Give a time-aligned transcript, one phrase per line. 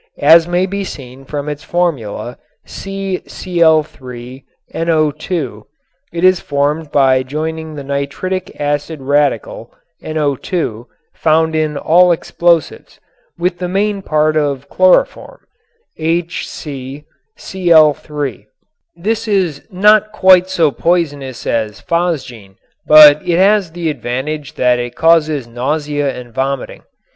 [0.23, 3.73] As may be seen from its formula, CCl_NO_,
[6.11, 9.71] it is formed by joining the nitric acid radical
[10.03, 12.99] (NO_), found in all explosives,
[13.37, 15.41] with the main part of chloroform
[15.99, 17.11] (HCCl_).
[18.95, 22.55] This is not quite so poisonous as phosgene,
[22.87, 26.81] but it has the advantage that it causes nausea and vomiting.